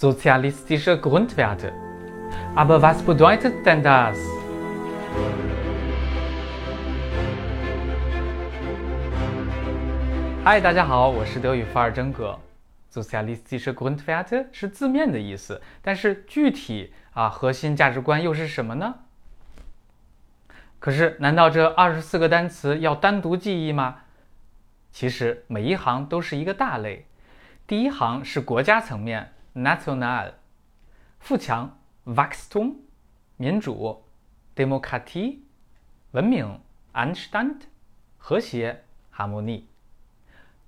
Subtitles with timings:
[0.00, 1.72] Sozialistische Grundwerte.
[2.54, 4.16] Aber was bedeutet denn das?
[10.44, 12.38] 嗨，大家好，我是德语范儿真哥。
[12.92, 18.94] Sozialistische Grundwerte 是字面的意思，但是具体啊，核心价值观又是什么呢？
[20.78, 23.96] 可是，难道这二十四个单词要单独记忆吗？
[24.92, 27.06] 其实每一行都是一个大类。
[27.66, 29.32] 第一行是国家层面。
[29.62, 30.32] national，
[31.18, 32.76] 富强，Wachstum，
[33.36, 34.04] 民主
[34.54, 35.38] ，Demokratie，
[36.12, 36.60] 文明
[36.94, 37.56] ，Anstand，
[38.16, 39.64] 和谐，Harmonie。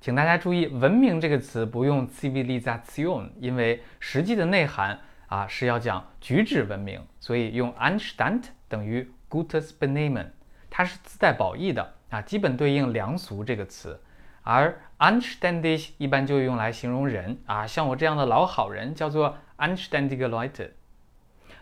[0.00, 10.26] 请大家注意，文明这个词不用 Civilization，因为实际的内涵啊是要讲举止文明，所以用 Anstand 等于 Gutes Benehmen，
[10.68, 13.98] 它是自带褒义的啊，基本对应良俗这个词。
[14.42, 20.70] 而 anständig 一般就用来形容人啊，像我这样的老好人叫做 anständige Leute。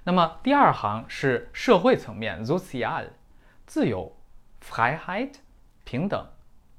[0.04, 3.06] 那么第二行是社会层面，sozial，
[3.66, 4.16] 自由
[4.62, 5.34] ，Freiheit，
[5.84, 6.28] 平等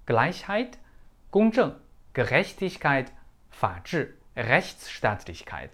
[0.05, 0.73] ，Gleichheit，
[1.29, 1.79] 公正
[2.13, 3.07] ，Gerechtigkeit，
[3.49, 5.69] 法治，Rechtsstaatlichkeit。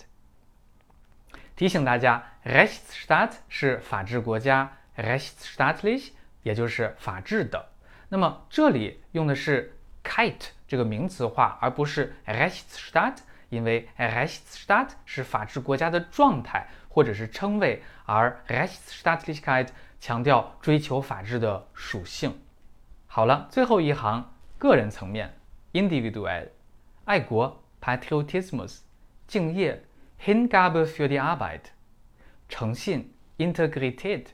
[1.55, 6.11] 提醒大家，Rechtsstaat 是法治国家，Rechtsstaatlich
[6.43, 7.69] 也就是法治的。
[8.09, 9.75] 那么这里用的是。
[10.01, 13.15] kite 这个名词化，而不是 Rechtsstaat，
[13.49, 22.39] 因为 Rechtsstaat 是法治国家的状态或者是称谓，而 Rechtsstaatlichkeit 强调追求法治的属性。
[23.07, 25.35] 好了，最后一行个人层面
[25.73, 26.49] ，Individual，
[27.05, 28.81] 爱国，Patriotismus，
[29.25, 29.83] 敬业
[30.23, 31.71] ，Hingabe für die Arbeit，
[32.47, 34.27] 诚信，Integrität，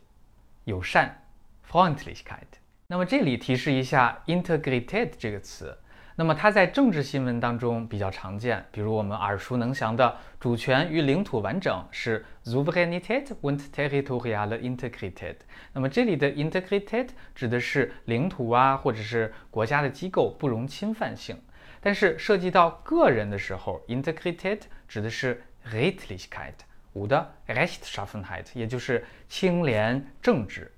[0.65, 1.23] 友善
[1.71, 2.59] ，Freundlichkeit。
[2.87, 5.79] 那么这里提示一下，Integrität 这个词，
[6.17, 15.35] 那么它在政治新闻当中比较常见，比如我们耳熟能详的主权与领土完整是 Souveränität und territoriale Integrität。
[15.73, 21.37] 那么这里的 Integrität 指的是领土啊，或者是国家的机构不容侵犯性。
[21.81, 26.53] 但是涉及到个人的时候，Integrität 指的是 Redlichkeit，
[26.93, 30.71] 五的 Rechtschaffenheit，也就是清廉正直。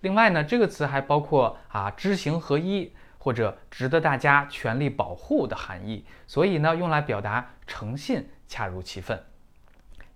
[0.00, 2.92] 另外呢，这个词还包括啊知行合一
[3.22, 9.16] 或者值得大家全力保护的含义，所以呢，用来表达诚信恰如其分，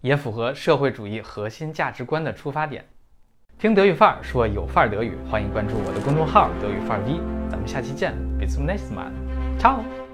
[0.01, 2.85] 也符合社会主义核心价值观的出发点。
[3.61, 10.06] 听德语范儿说有范儿德语，欢迎关注我的公众号德语范儿 V，咱们下期见，bis zum nächsten Mal，ciao。